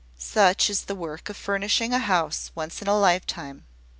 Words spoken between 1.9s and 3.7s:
a house once in a lifetime.